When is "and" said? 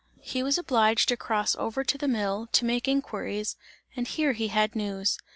3.95-4.07